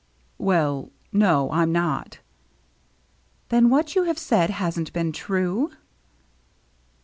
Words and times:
"Well 0.39 0.89
no, 1.13 1.51
I'm 1.51 1.71
not." 1.71 2.21
"Then 3.49 3.69
what 3.69 3.93
you 3.93 4.05
have 4.05 4.17
said 4.17 4.49
hasn't 4.49 4.91
been 4.93 5.11
true?" 5.11 5.69